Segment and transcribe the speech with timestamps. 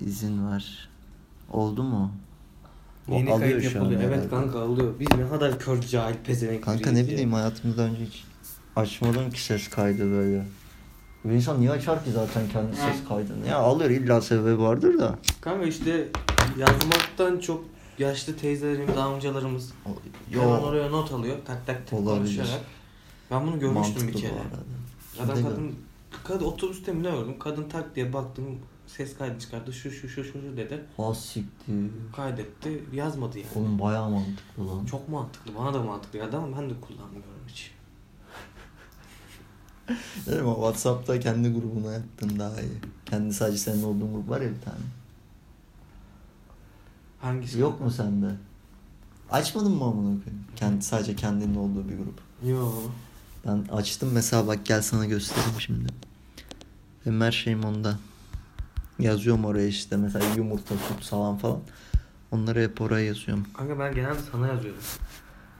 [0.00, 0.88] izin var.
[1.52, 2.10] Oldu mu?
[3.08, 4.00] O Yeni alıyor kayıt şu an yapılıyor.
[4.02, 4.28] Evet herhalde.
[4.30, 4.94] kanka alıyor.
[5.00, 7.06] Biz ne kadar kör cahil pezevenk Kanka biriyiz ne ya.
[7.08, 8.24] bileyim hayatımda önce hiç
[8.76, 10.44] açmadım ki ses kaydı böyle.
[11.24, 13.46] Bir insan niye açar ki zaten kendi ses kaydını?
[13.48, 15.18] Ya alır illa sebebi vardır da.
[15.40, 16.08] Kanka işte
[16.58, 17.64] yazmaktan çok
[17.98, 19.72] yaşlı teyzelerimiz, amcalarımız
[20.30, 20.40] Yo.
[20.42, 21.36] hemen oraya not alıyor.
[21.46, 22.36] Tak tak tak Olabilir.
[22.36, 22.60] konuşarak.
[23.30, 24.32] Ben bunu görmüştüm Mantıklı bir bu kere.
[24.32, 25.24] arada.
[25.24, 25.74] Adam Kimde kadın,
[26.24, 27.34] kadın otobüste mi ne gördüm?
[27.38, 28.44] Kadın tak diye baktım
[28.96, 29.72] ses kaydı çıkardı.
[29.72, 30.84] Şu şu şu şu şu dedi.
[31.14, 31.90] Siktir.
[32.16, 32.84] Kaydetti.
[32.92, 33.48] Yazmadı yani.
[33.54, 34.84] Oğlum bayağı mantıklı lan.
[34.84, 35.54] Çok mantıklı.
[35.54, 37.72] Bana da mantıklı geldi ama ben de kullanmıyorum hiç.
[40.26, 40.54] Değil mi?
[40.54, 42.78] Whatsapp'ta kendi grubuna yaptın daha iyi.
[43.06, 44.84] Kendi sadece senin olduğun grup var ya bir tane.
[47.20, 47.58] Hangisi?
[47.58, 48.30] Yok mu sende?
[49.30, 50.44] Açmadın mı amına koyayım?
[50.56, 52.20] Kendi sadece kendinin olduğu bir grup.
[52.44, 52.72] Yo.
[53.46, 55.92] Ben açtım mesela bak gel sana göstereyim şimdi.
[57.06, 57.98] Benim her şeyim onda.
[59.00, 61.60] Yazıyorum oraya işte mesela yumurta, süt, salam falan.
[62.30, 63.46] Onları hep oraya yazıyorum.
[63.56, 64.80] Kanka ben genelde sana yazıyorum.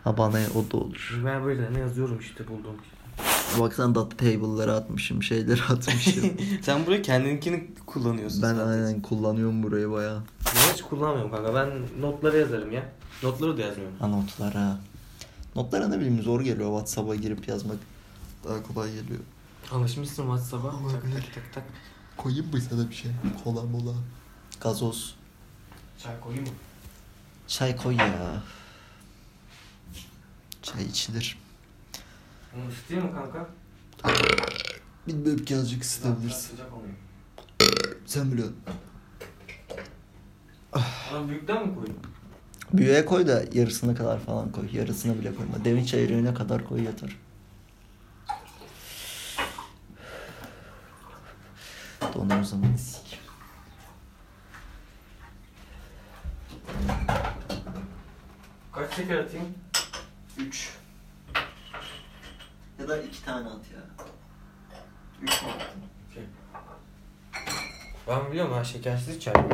[0.04, 1.20] Ha bana o da olur.
[1.24, 2.76] Ben böyle ne yazıyorum işte buldum.
[3.58, 6.30] Baksana data table'ları atmışım, şeyleri atmışım.
[6.62, 8.42] Sen buraya kendininkini kullanıyorsun.
[8.42, 8.68] ben zaten.
[8.68, 10.22] aynen kullanıyorum burayı bayağı.
[10.46, 11.54] Ben hiç kullanmıyorum kanka.
[11.54, 11.68] Ben
[12.00, 12.92] notları yazarım ya.
[13.22, 13.96] Notları da yazmıyorum.
[13.98, 14.78] Ha notlara.
[15.56, 16.68] Notlara ne bileyim zor geliyor.
[16.68, 17.76] Whatsapp'a girip yazmak
[18.44, 19.20] daha kolay geliyor.
[19.72, 20.70] Alışmışsın WhatsApp'a.
[20.70, 21.64] Tak tak tak tak.
[22.22, 23.10] Koyayım mı sana bir şey?
[23.44, 23.94] Kola mola.
[24.60, 25.14] Gazoz.
[25.98, 26.52] Çay koyayım mı?
[27.48, 28.42] Çay koy ya.
[30.62, 31.38] Çay içilir.
[32.56, 33.48] Onu ısıtayım mı kanka?
[35.06, 36.50] Bilmiyorum ki azıcık ısıtabilirsin.
[36.50, 36.66] Sıcak.
[38.06, 38.56] Sen biliyorsun.
[41.12, 41.98] Ona büyükten mi koyayım?
[42.72, 44.76] Büyüğe koy da yarısına kadar falan koy.
[44.76, 45.64] Yarısına bile koyma.
[45.64, 47.16] Demin çeyreğine kadar koy yeter.
[52.30, 53.20] O zaman sik.
[58.72, 59.54] Kaç şeker atayım?
[60.38, 60.70] 3
[62.78, 63.80] Ya da 2 tane at ya.
[65.22, 65.82] 3 mü attın?
[68.08, 69.34] Ben biliyorum ha şekersiz çay.
[69.34, 69.50] Hmm,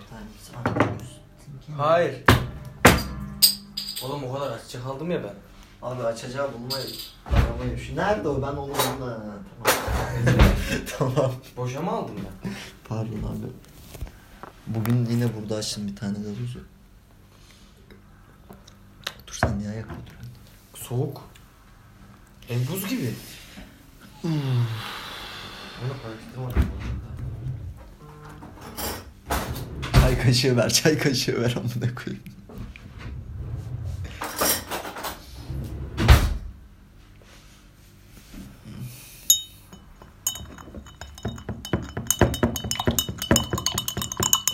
[0.00, 0.52] bir tanesi.
[1.76, 2.22] Hayır.
[4.04, 5.34] Oğlum o kadar açacak aldım ya ben.
[5.82, 6.86] Abi açacağı bulmayı
[7.26, 7.96] aramayı şu.
[7.96, 8.42] Nerede o?
[8.42, 8.72] Ben onu.
[8.74, 9.81] Ha, Tamam.
[10.98, 11.32] tamam.
[11.56, 12.52] Boşa mı aldım ben?
[12.88, 13.46] Pardon abi.
[14.66, 16.60] Bugün yine burada açtım bir tane gazozu.
[19.26, 20.30] Dur sen niye ayakta duruyorsun?
[20.74, 21.22] Soğuk.
[22.50, 23.14] E buz gibi.
[25.84, 26.62] Onu karıştırmadım.
[29.92, 32.24] Çay kaşığı ver, çay kaşığı ver amına koyayım.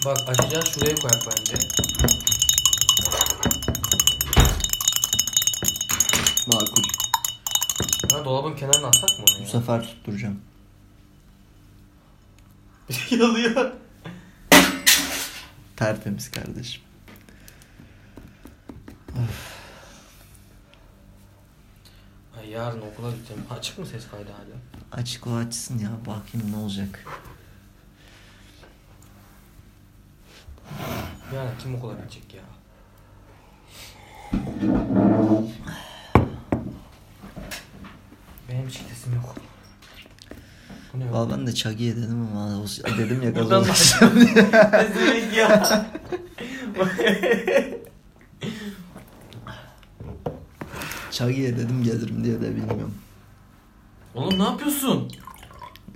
[0.09, 1.55] Bak açacağız şuraya koyak bence.
[6.47, 6.83] Makul.
[8.13, 9.49] Ha dolabın kenarına atsak mı onu Bu ya?
[9.49, 10.41] sefer tutturacağım.
[13.11, 13.73] Yalıyor.
[15.77, 16.83] Tertemiz kardeşim.
[22.39, 23.43] Ay yarın okula gideceğim.
[23.51, 25.01] Açık mı ses kaydı hala?
[25.03, 27.05] Açık o açsın ya bakayım ne olacak.
[31.35, 32.43] Yarın kim okula gidecek ya?
[38.49, 39.35] Benim hiç gidesim yok.
[40.95, 41.13] Bu ne?
[41.13, 43.95] Valla ben de Çagi'ye dedim ama o- dedim ya Buradan gazoz.
[44.73, 45.87] Ne demek ya?
[51.11, 52.95] Çagi'ye dedim gelirim diye de bilmiyorum.
[54.15, 55.13] Oğlum ne yapıyorsun?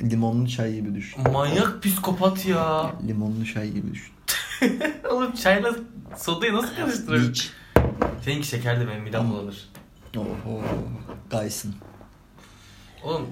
[0.01, 1.33] Limonlu çay gibi düşün.
[1.33, 2.93] Manyak psikopat ya.
[3.09, 4.13] Limonlu çay gibi düşün.
[5.11, 5.75] Oğlum çayla
[6.17, 7.29] sodayı nasıl karıştırıyorsun?
[7.29, 7.43] Beach.
[8.25, 9.69] Seninki şekerli benim midem bulanır.
[10.17, 10.63] Oho.
[11.31, 11.75] Gaysın.
[13.03, 13.29] Oğlum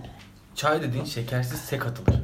[0.55, 2.21] çay dediğin şekersiz sek atılır.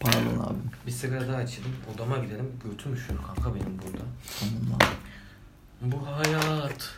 [0.00, 0.58] Pardon abi.
[0.86, 1.76] Bir sigara daha açalım.
[1.94, 2.52] Odama gidelim.
[2.64, 4.04] Götüm üşüyor kanka benim burada.
[4.40, 5.92] Tamam abi.
[5.92, 6.94] Bu hayat.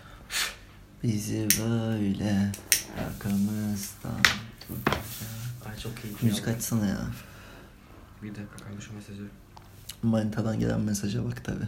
[1.02, 2.52] Bizi böyle
[3.06, 4.22] arkamızdan
[4.60, 5.04] tutacak.
[5.68, 6.26] Ay çok keyifli.
[6.26, 7.00] Müzik açsana ya.
[8.22, 9.22] Bir dakika kanka şu mesajı.
[10.02, 11.64] Manita'dan gelen mesaja bak tabi.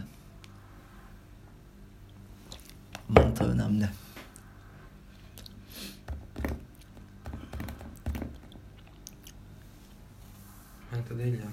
[3.09, 3.89] Manita önemli.
[10.91, 11.49] Manita değil ya.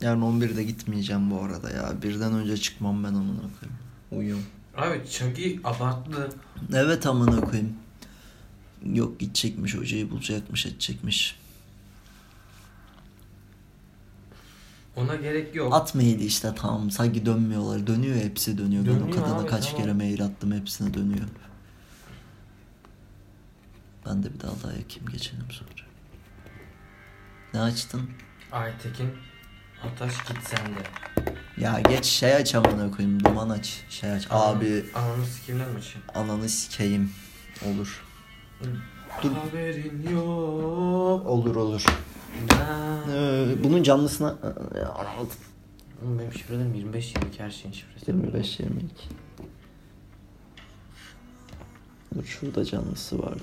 [0.00, 2.02] Yarın 11'de gitmeyeceğim bu arada ya.
[2.02, 3.78] Birden önce çıkmam ben amına koyayım.
[4.10, 4.55] Uyuyorum.
[4.76, 6.28] Abi Chucky abarttı.
[6.74, 7.76] Evet amına koyayım.
[8.84, 11.38] Yok gidecekmiş hocayı bulacakmış edecekmiş.
[14.96, 15.74] Ona gerek yok.
[15.74, 17.86] Atmaydı işte tamam sanki dönmüyorlar.
[17.86, 18.86] Dönüyor hepsi dönüyor.
[18.86, 19.82] ben o Dönüyor kadına abi, kaç tamam.
[19.82, 21.26] kere mail attım hepsine dönüyor.
[24.06, 25.86] Ben de bir daha daha yakayım geçelim sonra.
[27.54, 28.10] Ne açtın?
[28.52, 29.10] Aytekin
[29.84, 30.80] Ataş git sen de.
[31.60, 33.80] Ya geç şey aç amına koyayım duman aç.
[33.90, 34.26] Şey aç.
[34.30, 35.98] Abi Ananı sikimler maçı.
[36.14, 37.10] ananı sikeyim.
[37.66, 38.04] Olur.
[39.22, 39.30] Dur.
[39.32, 41.26] Haberin yok.
[41.26, 41.84] Olur olur.
[42.50, 43.12] Ben...
[43.12, 45.28] Ee, bunun canlısına aldım.
[46.04, 48.10] Oğlum benim şifrelerim 25 22 her şeyin şifresi.
[48.10, 48.94] 25 22.
[52.14, 53.42] Dur şurada canlısı vardı.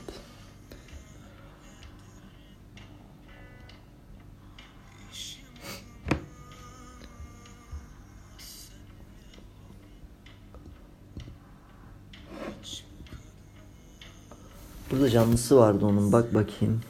[15.03, 16.81] Burada canlısı vardı onun bak bakayım.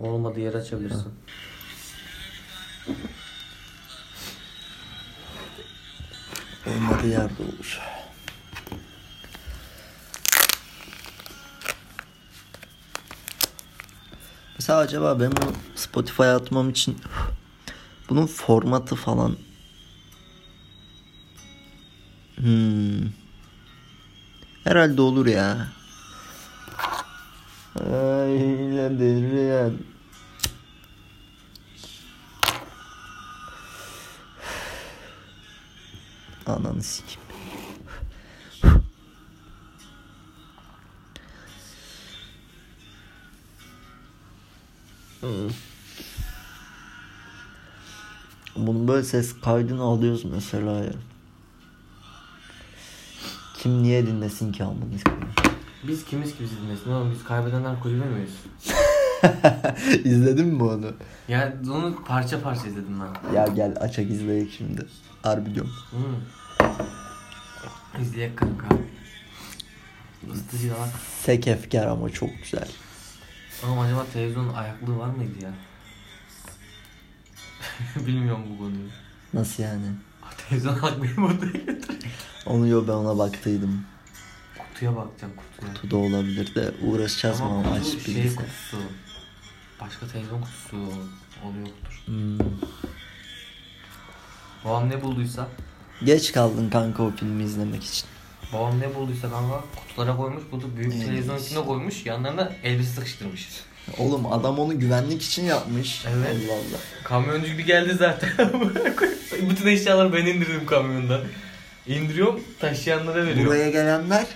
[0.00, 1.12] Olmadığı yer açabilirsin.
[6.66, 7.80] Olmadığı yerde olur.
[14.58, 16.96] Mesela acaba ben bunu Spotify'a atmam için
[18.08, 19.36] bunun formatı falan
[22.36, 22.73] hmm.
[24.84, 25.68] Herhalde olur ya.
[27.80, 29.70] Öyledir ya.
[36.46, 37.20] Ananı sikeyim.
[48.56, 50.92] Bunu böyle ses kaydını alıyoruz mesela ya.
[53.64, 55.32] Kim niye dinlesin ki amına koyayım?
[55.88, 58.34] Biz kimiz ki bizi dinlesin oğlum biz kaybedenler kulübe miyiz?
[60.04, 60.92] İzledin mi onu?
[61.28, 63.34] Ya onu parça parça izledim ben.
[63.34, 64.86] Ya gel açak izleyek şimdi.
[65.22, 65.72] Harbi diyorum.
[65.90, 66.16] Hmm.
[68.02, 68.66] İzleyek kanka.
[70.34, 70.88] Isıtıcı da var.
[71.22, 72.68] Sek efkar ama çok güzel.
[73.64, 75.52] Oğlum acaba televizyonun ayaklığı var mıydı ya?
[78.06, 78.88] Bilmiyorum bu konuyu.
[79.34, 79.86] Nasıl yani?
[80.48, 81.76] Televizyon ayaklığı mı odaya?
[82.46, 83.84] Onu yo ben ona baktıydım.
[84.58, 85.74] Kutuya bakacağım kutuya.
[85.74, 88.36] Kutu da olabilir de uğraşacağız mı Ama aç şey bilgisayar.
[88.36, 88.76] kutusu.
[89.80, 90.76] Başka televizyon kutusu
[91.44, 92.02] oluyordur.
[92.06, 92.38] Hmm.
[94.64, 95.48] Babam ne bulduysa
[96.04, 98.06] Geç kaldın kanka o filmi izlemek için.
[98.52, 101.06] Babam ne bulduysa kanka kutulara koymuş, kutu büyük Evet.
[101.06, 103.48] televizyon içine koymuş, yanlarına elbise sıkıştırmış.
[103.98, 106.04] Oğlum adam onu güvenlik için yapmış.
[106.08, 106.36] Evet.
[106.48, 106.78] Allah Allah.
[107.04, 108.30] Kamyoncu gibi geldi zaten.
[109.50, 111.20] Bütün eşyaları ben indirdim kamyondan.
[111.86, 113.46] İndiriyorum, taşıyanlara veriyorum.
[113.46, 114.26] Buraya gelenler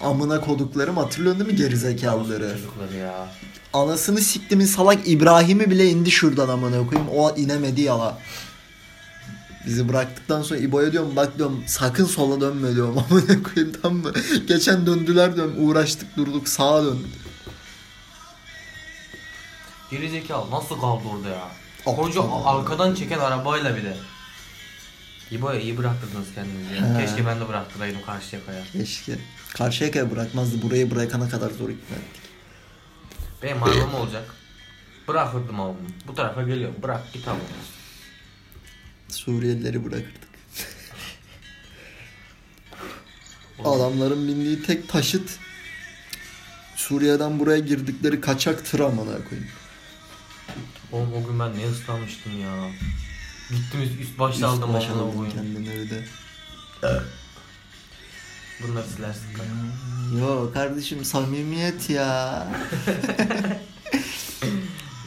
[0.00, 2.52] amına koduklarım hatırlıyorsun değil mi gerizekalıları?
[2.56, 3.28] Çocukları ya.
[3.72, 7.10] Anasını siktimin salak İbrahim'i bile indi şuradan amına koyayım.
[7.14, 8.18] O inemedi yala.
[9.66, 14.12] Bizi bıraktıktan sonra İbo'ya diyorum bak diyorum sakın sola dönme diyorum amına koyayım tamam mı?
[14.48, 16.98] Geçen döndüler diyorum uğraştık durduk sağa dön.
[19.90, 21.48] Gerizekalı nasıl kaldı orada ya?
[21.84, 23.96] Koca arkadan çeken arabayla bile.
[25.32, 26.98] İbo'ya iyi bıraktırdınız kendinizi ya.
[26.98, 27.06] He.
[27.06, 28.64] Keşke ben de bıraktıraydım karşı yakaya.
[28.72, 29.18] Keşke.
[29.54, 30.62] Karşıyaka'ya bırakmazdı.
[30.62, 32.22] Burayı bırakana kadar zor ikna ettik.
[33.42, 34.34] Benim arabam olacak.
[35.08, 35.76] Bırakırdım oğlum.
[36.08, 36.76] Bu tarafa geliyorum.
[36.82, 37.38] Bırak git abi.
[39.08, 40.32] Suriyelileri bırakırdık.
[43.64, 45.38] Adamların bindiği tek taşıt
[46.76, 49.50] Suriye'den buraya girdikleri kaçak tır amına koyayım.
[50.92, 52.70] Oğlum o gün ben ne ıslanmıştım ya.
[53.52, 55.36] Gittim üst, üst başta Üst aldım baş amına aldın koyayım.
[55.36, 56.04] kendini öyle.
[58.62, 59.52] Bunları silersin kanka.
[60.20, 62.46] Yo kardeşim samimiyet ya.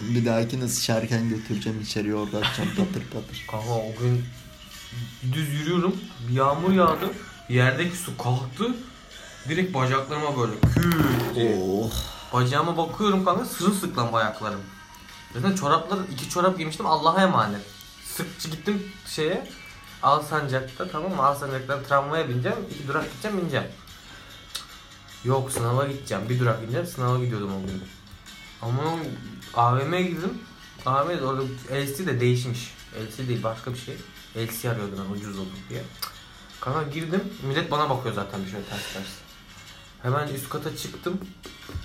[0.01, 3.45] Bir dahakine sıçarken götüreceğim içeriye orada atacağım patır patır.
[3.51, 4.25] Kanka o gün
[5.33, 5.95] düz yürüyorum.
[6.27, 7.11] Bir yağmur yağdı.
[7.49, 8.75] Yerdeki su kalktı.
[9.49, 10.91] Direkt bacaklarıma böyle kü
[11.35, 11.57] diye.
[11.61, 11.91] Oh.
[12.33, 14.61] Bacağıma bakıyorum kanka sırılsıklam ayaklarım.
[15.33, 17.61] Zaten çoraplar iki çorap giymiştim Allah'a emanet.
[18.15, 19.47] Sıkçı gittim şeye
[20.03, 21.23] Alsancak'ta tamam mı?
[21.23, 22.57] Alsancak'tan tramvaya bineceğim.
[22.71, 23.67] iki durak gideceğim ineceğim.
[25.23, 26.29] Yok sınava gideceğim.
[26.29, 26.85] Bir durak ineceğim.
[26.87, 27.83] Sınava gidiyordum o gün.
[28.61, 28.81] Ama
[29.53, 30.33] AVM'ye girdim.
[30.85, 32.73] AVM'de orada LC de değişmiş.
[32.95, 33.97] LC değil başka bir şey.
[34.37, 35.83] LC arıyordum ben ucuz olur diye.
[36.61, 37.23] Kanka girdim.
[37.43, 39.07] Millet bana bakıyor zaten bir şöyle ters ters.
[40.03, 41.17] Hemen üst kata çıktım.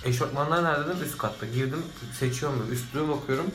[0.05, 1.45] Eşofmanlar nerede dedim üst katta.
[1.45, 1.83] Girdim
[2.19, 3.45] seçiyorum böyle üstlüğe bakıyorum.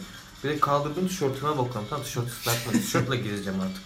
[0.45, 1.87] Bir de kaldırdım tişörtüme bakıyorum.
[1.90, 2.73] Tamam tişört ıslak mı?
[2.73, 3.83] Tişörtle gezeceğim artık.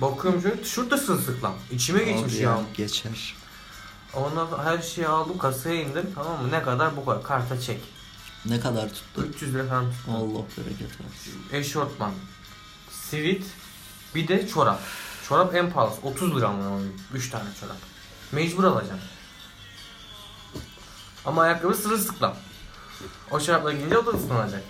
[0.00, 1.54] Bakıyorum şöyle tişört de sırılsıklam.
[1.70, 2.60] İçime geçmiş ya.
[2.76, 3.34] Geçer.
[4.14, 6.50] Ondan sonra her şeyi aldım kasaya indim tamam mı?
[6.50, 7.80] Ne kadar bu kadar karta çek.
[8.46, 9.22] Ne kadar tuttu?
[9.34, 10.10] 300 lira falan tuttu.
[10.12, 11.42] Allah bereket versin.
[11.52, 12.12] Eşortman,
[12.90, 13.44] sivit,
[14.14, 14.80] bir de çorap.
[15.28, 16.80] Çorap en pahalısı 30 lira mı?
[17.14, 17.76] 3 tane çorap.
[18.32, 19.00] Mecbur alacağım.
[21.24, 22.36] Ama ayakkabı sırılsıklam.
[23.30, 24.62] O çorapla giyince o da ıslanacak.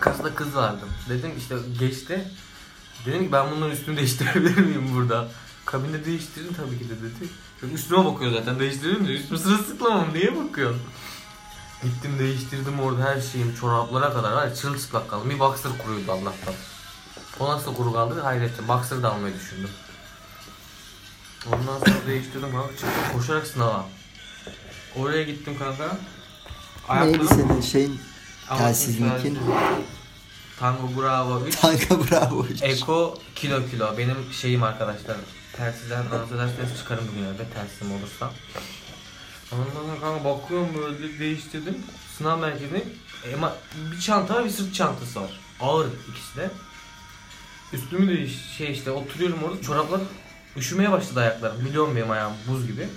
[0.00, 0.84] Kasada kız vardı.
[1.08, 2.28] Dedim işte geçti.
[3.06, 5.28] Dedim ki ben bunların üstünü değiştirebilir miyim burada?
[5.64, 7.30] Kabinde değiştirin tabii ki de dedi.
[7.60, 10.82] Çünkü üstüme bakıyor zaten değiştirelim de üstümü sırılsıklamam niye bakıyorsun?
[11.82, 15.30] Gittim değiştirdim orada her şeyim çoraplara kadar var çırılçıplak kaldım.
[15.30, 16.54] Bir boxer kuruydu Allah'tan.
[17.40, 18.68] O nasıl kuru kaldı hayrettim.
[18.68, 19.70] Boxer da almayı düşündüm.
[21.46, 23.86] Ondan sonra değiştirdim kanka çıktım koşarak sınava.
[24.96, 25.96] Oraya gittim kanka.
[27.04, 28.00] Neydi senin şeyin
[28.48, 29.38] telsizlikin?
[30.58, 32.46] Tango Bravo 3 Tanka bravo.
[32.62, 35.16] Eko kilo kilo benim şeyim arkadaşlar.
[35.52, 38.30] Telsizden arzu ederseniz çıkarım bugün evde telsizim olursa.
[39.52, 41.76] Ondan sonra kanka bakıyorum böyle değiştirdim.
[42.18, 42.82] Sınav merkezine
[43.36, 43.54] ama
[43.92, 45.40] bir çanta var bir sırt çantası var.
[45.60, 46.50] Ağır ikisi de.
[47.72, 50.00] Üstümü de şey işte oturuyorum orada çoraplar
[50.56, 51.64] üşümeye başladı ayaklarım.
[51.64, 52.88] Biliyorum benim ayağım buz gibi.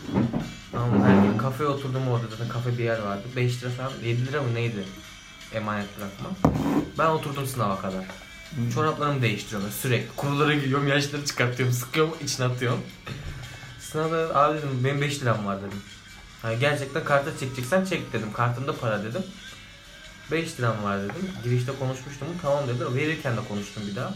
[0.72, 3.24] Tamam her gün kafeye oturdum orada zaten kafe bir yer vardı.
[3.36, 4.86] 5 lira falan 7 lira mı neydi
[5.54, 6.30] emanet bırakma.
[6.98, 8.06] Ben oturdum sınava kadar.
[8.74, 10.16] Çoraplarımı değiştiriyorum sürekli.
[10.16, 12.80] Kuruları giyiyorum, yaşları çıkartıyorum, sıkıyorum, içine atıyorum.
[13.80, 15.82] Sınavda abi dedim benim 5 liram var dedim.
[16.42, 18.34] Hani gerçekten karta çekeceksen çek dedim.
[18.34, 19.24] Kartımda para dedim.
[20.32, 21.32] 5 liram var dedim.
[21.44, 22.28] Girişte konuşmuştum.
[22.42, 22.96] Tamam dedi.
[22.96, 24.14] Verirken de konuştum bir daha.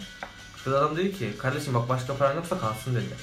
[0.63, 3.15] Kız adam dedi ki kardeşim bak başka paran yoksa kalsın dedi.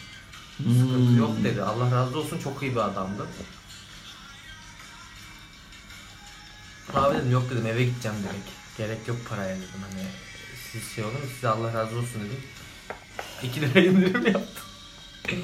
[0.57, 1.19] Sıkıntı Hmm.
[1.19, 1.62] yok dedi.
[1.62, 3.23] Allah razı olsun çok iyi bir adamdı.
[6.94, 8.78] Abi dedim yok dedim eve gideceğim direkt.
[8.78, 10.02] Gerek yok paraya dedim hani
[10.72, 12.40] siz şey olun size Allah razı olsun dedim.
[13.42, 14.64] 2 lira indirim yaptım.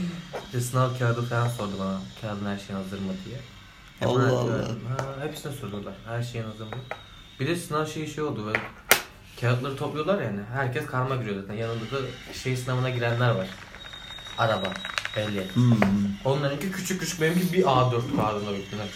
[0.47, 2.01] İşte sınav kağıdı falan sordu bana.
[2.21, 3.39] Kağıdın her şeyin hazır mı diye.
[4.11, 4.59] Allah Allah.
[4.59, 4.81] verdim.
[4.99, 5.95] Ha, hepsine sordular.
[6.07, 6.71] Her şeyin hazır mı?
[7.41, 8.61] Bir de sınav şeyi şey oldu böyle.
[9.41, 10.41] Kağıtları topluyorlar yani.
[10.53, 11.55] Herkes karma giriyor zaten.
[11.55, 11.99] Yanında da
[12.43, 13.49] şey sınavına girenler var.
[14.39, 14.73] Araba.
[15.17, 15.57] Ehliyet.
[15.57, 15.77] Hmm.
[16.25, 18.87] Onlarınki küçük küçük benimki bir A4 kağıdında bittiler.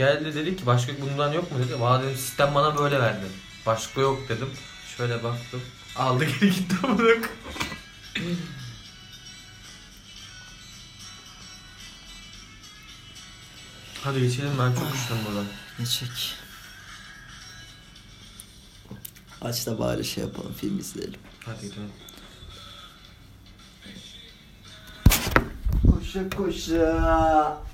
[0.00, 1.80] Geldi dedi ki başka bundan yok mu dedi.
[1.80, 3.26] Valla dedim sistem bana böyle verdi.
[3.66, 4.48] Başka yok dedim.
[4.96, 5.62] Şöyle baktım.
[5.96, 7.14] Aldı geri gitti amına
[14.04, 15.46] Hadi geçelim ben çok üşüdüm buradan.
[15.78, 16.34] Ne çek?
[19.42, 21.20] Aç da bari şey yapalım film izleyelim.
[21.44, 21.92] Hadi gidelim.
[25.90, 27.70] Koşa koşa.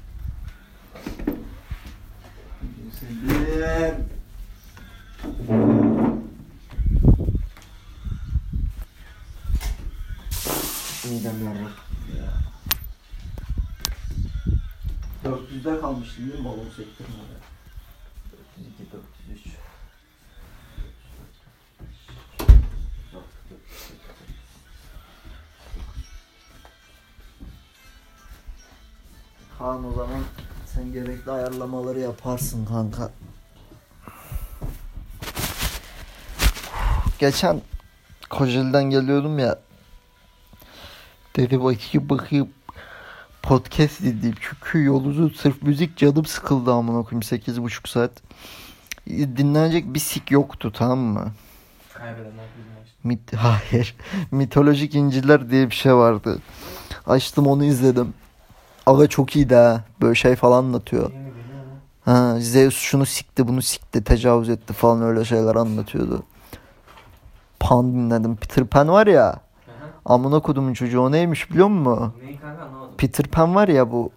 [3.01, 4.09] Güzelim.
[11.05, 11.77] Midem yarrak
[12.17, 12.33] ya.
[15.25, 17.37] 400'de kalmıştım değil mi balon sektirmede?
[18.57, 19.57] 402, 403.
[29.59, 30.23] Kaan o zaman
[30.77, 33.11] sen gerekli ayarlamaları yaparsın kanka.
[37.19, 37.63] Geçen
[38.31, 39.59] Kocaeli'den geliyordum ya.
[41.37, 42.49] Dedi bakayım bakayım
[43.43, 44.37] podcast dinleyeyim.
[44.41, 48.11] Çünkü yoluzu sırf müzik canım sıkıldı amına koyayım 8,5 saat.
[49.09, 51.33] Dinlenecek bir sik yoktu tamam mı?
[51.95, 52.45] Kaybedenler.
[53.05, 53.97] Mit Hayır.
[54.31, 56.39] Mitolojik İncil'ler diye bir şey vardı.
[57.07, 58.15] Açtım onu izledim.
[58.87, 59.81] Aga çok iyiydi ha.
[60.03, 61.11] Böyle şey falan anlatıyor.
[62.05, 66.23] Ha, Zeus şunu sikti bunu sikti tecavüz etti falan öyle şeyler anlatıyordu.
[67.61, 68.37] Pan dinledim.
[68.37, 69.41] Peter Pan var ya.
[70.05, 72.15] Amına kodumun çocuğu o neymiş biliyor musun?
[72.23, 72.95] Neyi kanka anlamadım.
[72.99, 74.13] Peter Pan var ya bu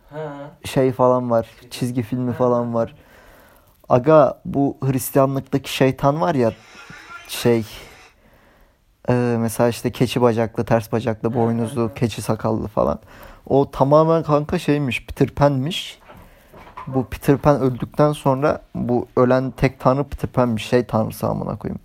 [0.65, 1.47] şey falan var.
[1.69, 2.95] Çizgi filmi falan var.
[3.89, 6.53] Aga bu Hristiyanlıktaki şeytan var ya
[7.27, 7.65] şey
[9.09, 12.99] e, mesela işte keçi bacaklı, ters bacaklı, boynuzlu, keçi sakallı falan.
[13.49, 15.99] O tamamen kanka şeymiş, Peter Pan'miş.
[16.87, 20.65] Bu Peter Pan öldükten sonra bu ölen tek tanrı Peter Pan'miş.
[20.65, 21.79] Şey tanrısı amına koyayım.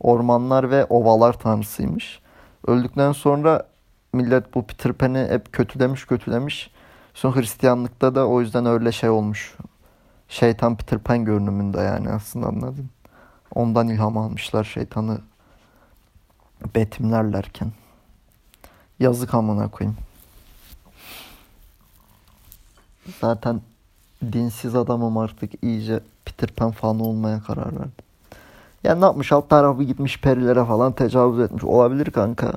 [0.00, 2.20] Ormanlar ve ovalar tanrısıymış.
[2.66, 3.66] Öldükten sonra
[4.12, 6.70] millet bu Peter Pan'i hep kötülemiş kötülemiş.
[7.14, 9.56] Sonra Hristiyanlıkta da o yüzden öyle şey olmuş.
[10.28, 12.90] Şeytan Peter Pan görünümünde yani aslında anladın.
[13.54, 15.18] Ondan ilham almışlar şeytanı
[16.74, 17.72] betimlerlerken.
[18.98, 19.96] Yazık amına koyayım.
[23.20, 23.60] Zaten
[24.32, 27.92] dinsiz adamım artık iyice Peter Pan fanı olmaya karar verdim.
[28.84, 31.64] Ya ne yapmış alt tarafı gitmiş perilere falan tecavüz etmiş.
[31.64, 32.52] Olabilir kanka.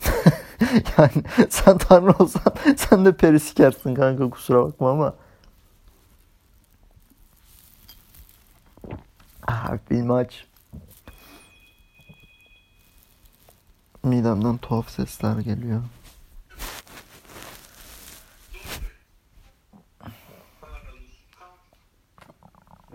[0.98, 1.12] yani
[1.50, 5.14] sen tanrı olsan sen de peri sikersin kanka kusura bakma ama.
[9.46, 10.46] Ah, filmi aç.
[14.02, 15.82] Midemden tuhaf sesler geliyor.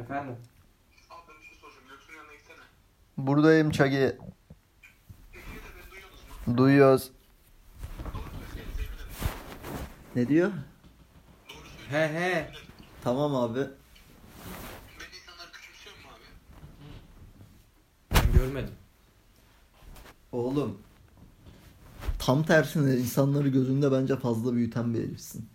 [0.02, 0.36] Efendim?
[1.10, 1.84] Abi ben bir şey soracağım.
[1.90, 2.58] Göksu'nun yanına gitsene.
[3.18, 4.18] Buradayım Çagi.
[6.58, 7.12] Duyuyoruz.
[10.16, 10.52] Ne diyor?
[11.90, 12.52] He he.
[13.04, 13.60] Tamam abi.
[13.60, 13.68] Beni
[15.18, 16.24] insanlar küçümsüyor mu abi?
[18.14, 18.74] Ben görmedim.
[20.32, 20.82] Oğlum.
[22.20, 25.50] Tam tersine insanları gözünde bence fazla büyüten bir herifsin.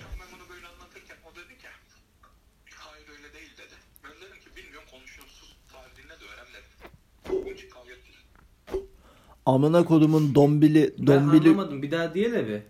[9.46, 11.82] Amına kodumun dombili Ben dombili anlamadım.
[11.82, 12.62] Bir daha diye de bir.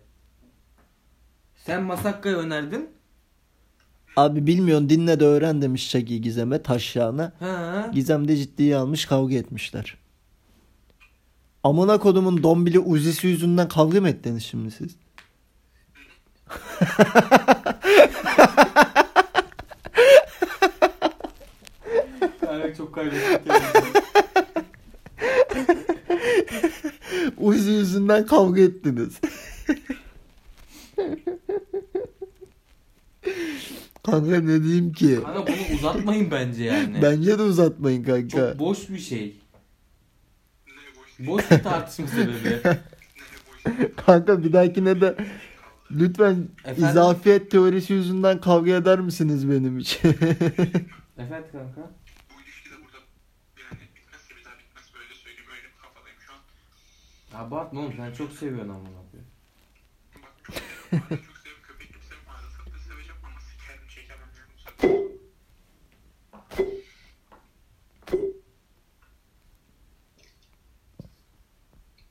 [1.57, 2.89] Sen Masakka'yı önerdin.
[4.17, 7.33] Abi bilmiyorsun dinle de öğren demiş Çagi Gizem'e taşyağına.
[7.39, 7.91] Ha.
[7.95, 9.97] Gizem de ciddiye almış kavga etmişler.
[11.63, 14.97] Amına kodumun dombili uzisi yüzünden kavga mı ettiniz şimdi siz?
[22.41, 23.53] Kanka çok kaybettik
[27.39, 29.21] Uzi yüzünden kavga ettiniz.
[34.03, 35.21] Kanka ne diyeyim ki?
[35.25, 37.03] Kanka bunu uzatmayın bence yani.
[37.03, 38.29] Bence de uzatmayın kanka.
[38.29, 39.37] Çok boş bir şey.
[40.67, 42.61] Ne boş Boş bir tartışma sebebi.
[44.07, 45.17] Kanka bir dahakine de
[45.91, 46.85] lütfen Efendim?
[46.89, 50.09] izafiyet teorisi yüzünden kavga eder misiniz benim için?
[51.19, 51.91] Efendim kanka?
[52.31, 52.99] Bu ilişki de burada
[53.63, 56.41] yani bitmezse bir daha bitmez böyle söyleyeyim öyle bir kafadayım şu an.
[57.47, 59.31] Abartma oğlum sen çok seviyorsun amına koyayım.
[60.23, 61.09] Bak çok seviyorum.
[61.09, 61.63] Hala çok seviyorum.
[61.69, 62.29] Köpek gibi seviyorum.
[62.35, 64.89] Arasat da seveceğim ama sikerim çekemem yani bu sefer.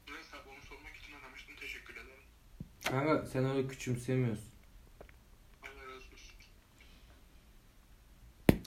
[0.08, 1.56] Neyse abi onu sormak için aramıştım.
[1.60, 2.24] Teşekkür ederim.
[2.92, 4.44] Kanka sen öyle küçümsemiyorsun.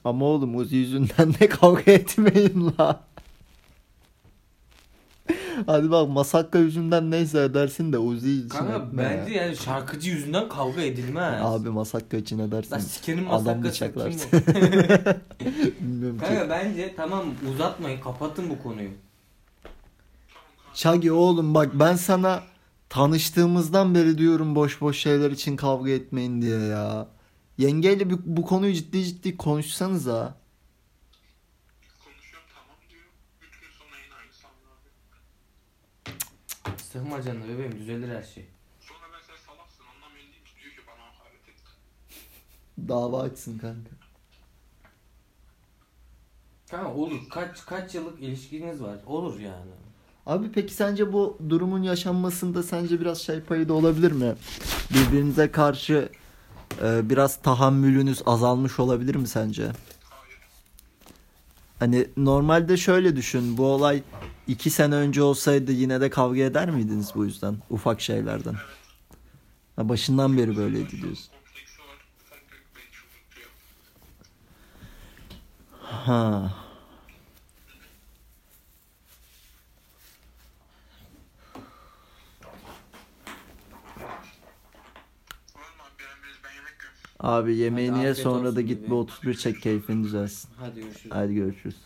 [0.05, 3.01] Ama oğlum Uzi yüzünden de kavga etmeyin la.
[5.67, 9.43] Hadi bak Masakka yüzünden neyse edersin de Uzi için Kanka etme bence ya.
[9.45, 11.41] yani şarkıcı yüzünden kavga edilmez.
[11.43, 12.73] Abi Masakka için edersin.
[12.73, 14.31] Lan sikerim Adam masakkası kim bıçaklarsın.
[15.81, 16.25] Bilmiyorum ki.
[16.25, 18.91] Kanka bence tamam uzatmayın kapatın bu konuyu.
[20.75, 22.43] Çagi oğlum bak ben sana
[22.91, 27.09] tanıştığımızdan beri diyorum boş boş şeyler için kavga etmeyin diye ya.
[27.59, 30.39] Yengeyle bu, bu konuyu ciddi ciddi konuşsanız ha.
[32.05, 33.03] Konuşuyorum tamam diyor.
[33.43, 34.67] Üç gün sonra yine aynı sandı
[36.67, 36.83] abi.
[36.83, 38.49] Sıkma canını bebeğim düzelir her şey.
[38.81, 41.71] Sonra ben sen salaksın ondan belliyim ki diyor ki bana hakaret etti.
[42.89, 43.91] Dava açsın kanka.
[46.71, 49.90] Kanka olur kaç kaç yıllık ilişkiniz var olur yani.
[50.27, 54.35] Abi peki sence bu durumun yaşanmasında sence biraz şey payı da olabilir mi?
[54.95, 56.09] Birbirinize karşı
[56.83, 59.73] e, biraz tahammülünüz azalmış olabilir mi sence?
[61.79, 64.03] Hani normalde şöyle düşün bu olay
[64.49, 68.55] iki sene önce olsaydı yine de kavga eder miydiniz bu yüzden ufak şeylerden?
[69.77, 71.29] Ha, başından beri böyleydi diyorsun.
[75.81, 76.51] Ha.
[87.21, 90.51] Abi yemeğini Hadi ye sonra da git bir 31 çek keyfin düzelsin.
[90.57, 91.13] Hadi görüşürüz.
[91.15, 91.77] Hadi görüşürüz.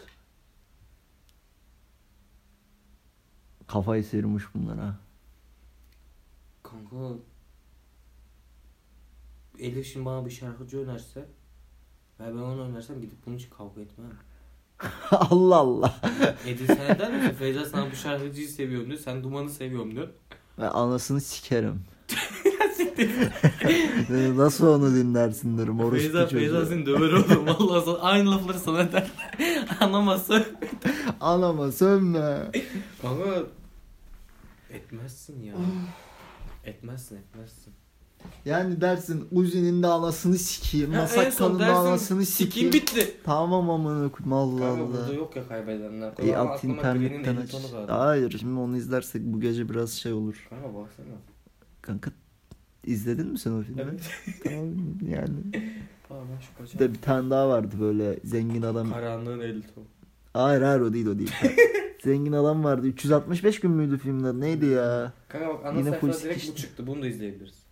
[3.66, 4.96] Kafayı sıyırmış bunlar ha.
[6.62, 6.96] Kanka
[9.58, 11.20] Elif şimdi bana bir şarkıcı önerse
[12.20, 14.10] ve ben onu önersem gidip bunun için kavga etmem.
[15.10, 16.00] Allah Allah.
[16.46, 17.34] Edil sen eder misin?
[17.38, 18.98] Feyza sana bu şarkıcıyı seviyorum diyor.
[18.98, 20.08] Sen Duman'ı seviyorum diyor.
[20.58, 21.84] Ben anasını sikerim.
[24.36, 26.36] Nasıl onu dinlersin derim orospu Feyza, çocuğu.
[26.38, 27.46] Feyza seni döver oğlum.
[27.46, 29.10] Vallahi sana, aynı lafları sana der.
[29.80, 30.44] Anlamazsa.
[31.20, 32.50] Anama sövme.
[33.02, 33.42] Kanka
[34.70, 35.54] etmezsin ya.
[36.64, 37.72] etmezsin etmezsin.
[38.44, 40.90] Yani dersin Uzi'nin de anasını sikeyim.
[40.90, 42.72] Ha, en Masak son kanın da dersin, anasını Sikim sikeyim.
[42.72, 43.16] bitti.
[43.24, 45.14] Tamam amına koyayım Allah Kanka burada Allah.
[45.14, 46.12] yok ya kaybedenler.
[46.22, 47.54] İyi Ama at aklıma internetten aç.
[47.88, 50.46] Hayır şimdi onu izlersek bu gece biraz şey olur.
[50.50, 51.06] Kanka baksana.
[51.82, 52.10] Kanka
[52.86, 53.80] izledin mi sen o filmi?
[53.82, 54.10] Evet.
[54.44, 54.74] tamam
[55.08, 55.40] yani.
[56.08, 58.90] Tamam ben şu Bir de bir tane daha vardı böyle zengin adam.
[58.92, 59.84] Karanlığın Elton.
[60.32, 61.32] Hayır hayır o değil o değil.
[62.04, 62.86] zengin adam vardı.
[62.86, 64.40] 365 gün müydü filmde?
[64.40, 65.12] Neydi ya?
[65.28, 66.56] Kanka bak ana Yine sayfada direkt bu sikişti.
[66.56, 66.86] çıktı.
[66.86, 67.64] Bunu da izleyebiliriz.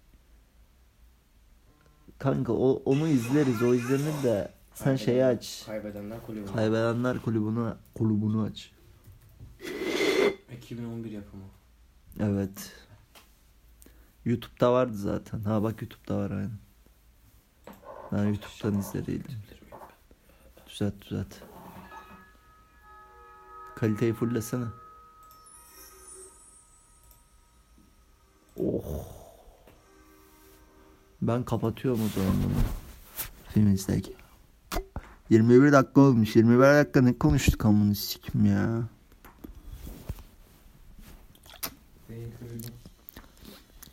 [2.19, 3.63] Kanka o, onu izleriz.
[3.63, 5.63] O izlenir de sen şeyi aç.
[5.67, 6.47] Kaybedenler kulübü.
[6.55, 8.73] Kaybedenler kulübünü kulübünü aç.
[10.57, 11.45] 2011 yapımı.
[12.21, 12.73] Evet.
[14.25, 15.41] YouTube'da vardı zaten.
[15.41, 16.51] Ha bak YouTube'da var aynı.
[18.13, 19.39] Ben YouTube'dan izlediydim.
[20.69, 21.35] Düzelt düzelt.
[23.77, 24.65] Kaliteyi fullesene.
[28.57, 29.07] Oh.
[31.23, 32.63] Ben kapatıyorum o zaman bunu.
[33.49, 34.15] Film izlerken.
[35.31, 36.37] 21 dakika olmuş.
[36.37, 38.83] 21 dakika ne konuştuk amına sikim ya.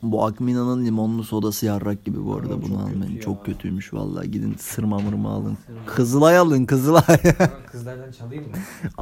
[0.03, 3.01] Bu Akmina'nın limonlu sodası yarrak gibi bu arada bunu çok almayın.
[3.01, 3.21] kötü ya.
[3.21, 4.31] Çok kötüymüş vallahi.
[4.31, 5.57] Gidin sırma mırma alın.
[5.65, 5.85] Sırma.
[5.85, 7.01] Kızılay alın Kızılay.
[7.71, 8.51] Kızlardan çalayım mı?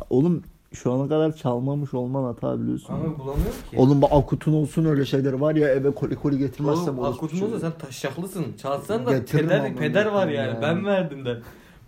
[0.10, 2.94] Oğlum şu ana kadar çalmamış olman hata biliyorsun.
[2.94, 3.78] Ama bulamıyorum ki.
[3.78, 7.40] Oğlum bu Akut'un olsun öyle şeyleri var ya eve koli koli getirmezsem Oğlum orospu Akut'un
[7.40, 7.56] çocuğu.
[7.56, 8.46] olsa sen taşşaklısın.
[8.62, 10.56] Çalsan da Getiririm peder, amına peder var koyayım yani.
[10.56, 10.62] ya.
[10.62, 11.40] Ben verdim de.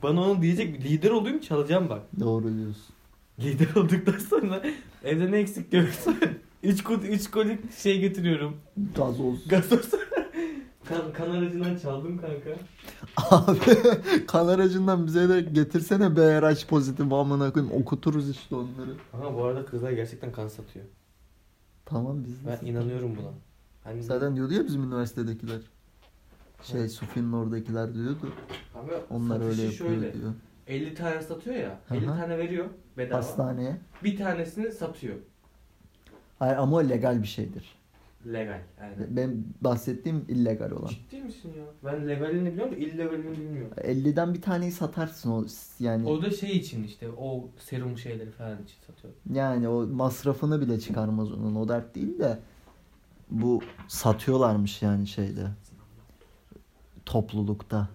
[0.03, 2.01] Bana onu diyecek lider olayım çalacağım bak.
[2.19, 2.83] Doğru diyorsun.
[3.39, 4.61] Lider olduktan sonra
[5.03, 6.11] evde ne eksik görürse
[6.63, 8.57] 3 kol 3 kolik şey getiriyorum.
[8.95, 9.47] Gazoz.
[9.47, 9.91] Gazoz.
[10.89, 12.49] kan, kan aracından çaldım kanka.
[13.17, 13.59] Abi
[14.27, 18.91] kan aracından bize de getirsene BRH pozitif amına koyayım okuturuz işte onları.
[19.13, 20.85] Ama bu arada kızlar gerçekten kan satıyor.
[21.85, 22.57] Tamam biz de.
[22.61, 23.29] Ben inanıyorum buna.
[23.83, 25.59] Hani Zaten diyordu ya bizim üniversitedekiler.
[26.63, 26.91] Şey Evet.
[26.91, 28.33] Sufi'nin oradakiler diyordu.
[28.75, 30.13] Ama Onlar öyle satışı yapıyor şöyle.
[30.13, 30.33] diyor.
[30.67, 31.79] 50 tane satıyor ya.
[31.87, 32.09] Hı 50 hı.
[32.17, 32.65] tane veriyor
[32.97, 33.17] bedava.
[33.17, 33.77] Hastaneye.
[34.03, 35.15] Bir tanesini satıyor.
[36.39, 37.80] Hayır ama o legal bir şeydir.
[38.28, 38.60] Legal.
[38.82, 38.95] Yani.
[39.10, 40.88] Ben bahsettiğim illegal olan.
[40.88, 41.65] Ciddi misin ya?
[41.91, 43.71] Ben legalini biliyorum da illegalini bilmiyorum.
[43.78, 45.45] 50'den bir taneyi satarsın o
[45.80, 46.08] yani.
[46.08, 49.13] O da şey için işte o serum şeyleri falan için satıyor.
[49.34, 52.39] Yani o masrafını bile çıkarmaz onun o dert değil de
[53.30, 55.47] bu satıyorlarmış yani şeyde
[57.06, 57.89] toplulukta.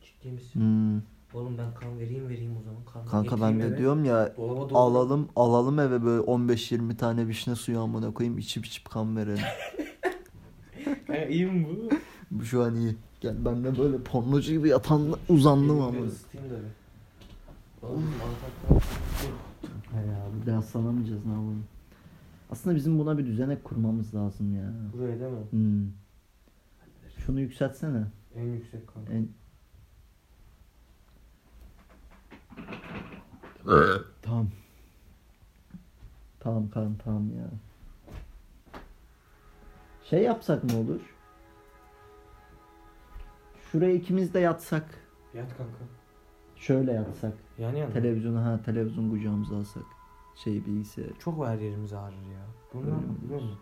[0.00, 0.60] Ciddi misin?
[0.60, 1.00] Hmm.
[1.34, 2.84] Oğlum ben kan vereyim vereyim o zaman.
[2.92, 3.78] Kan Kanka ben de eve.
[3.78, 8.90] diyorum ya Dolaba alalım alalım eve böyle 15-20 tane vişne suyu amına koyayım içip içip
[8.90, 9.44] kan verelim.
[11.06, 11.90] Kanka iyi mi bu?
[12.30, 12.96] Bu şu an iyi.
[13.20, 16.00] Gel ben de böyle pornocu gibi yatan uzandım ama.
[16.00, 16.80] ısıtayım da bir.
[17.86, 18.04] Oğlum
[19.94, 20.52] ya ne
[21.32, 21.64] yapalım.
[22.50, 24.72] Aslında bizim buna bir düzenek kurmamız lazım ya.
[24.92, 25.38] Buraya değil mi?
[25.50, 25.86] Hmm.
[27.26, 28.06] Şunu yükseltsene.
[28.34, 29.12] En yüksek kanka.
[29.12, 29.28] En...
[34.22, 34.48] tamam.
[36.40, 37.50] Tamam kan tamam ya.
[40.04, 41.00] Şey yapsak ne olur?
[43.72, 44.84] Şuraya ikimiz de yatsak.
[45.34, 45.84] Yat kanka.
[46.56, 47.32] Şöyle yatsak.
[47.58, 47.92] Yani yani.
[47.92, 49.82] Televizyonu ha televizyon kucağımıza alsak.
[50.36, 51.12] Şey bilgisayarı.
[51.18, 52.46] Çok her yerimiz ağrır ya.
[52.74, 53.58] Öyle mi yapalım biliyor musun?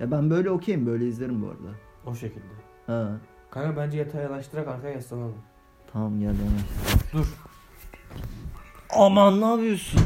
[0.00, 1.76] Ya ben böyle okeyim böyle izlerim bu arada.
[2.06, 2.44] O şekilde.
[2.86, 3.20] Ha.
[3.50, 5.38] Kanka bence yatağa yanaştırarak arkaya yaslanalım.
[5.92, 7.12] Tamam gel yanaş.
[7.12, 7.51] Dur.
[8.92, 10.00] Aman ne yapıyorsun?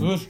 [0.00, 0.20] Dur.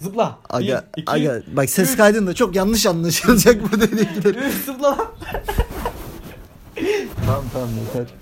[0.00, 0.38] Zıpla.
[0.50, 4.52] Aga, Bir, iki, aga bak ses kaydında çok yanlış anlaşılacak bu dedikleri.
[4.52, 5.06] zıpla lan.
[7.26, 8.14] tamam tamam yeter.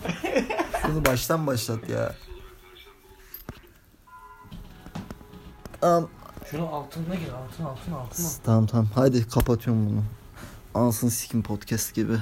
[0.87, 2.15] Şunu baştan başlat ya.
[5.81, 6.09] Tamam.
[6.51, 8.27] Şunu altına gir altına altına altına.
[8.45, 8.89] Tamam tamam.
[8.95, 10.03] Hadi kapatıyorum bunu.
[10.75, 12.13] Ansın sikim podcast gibi.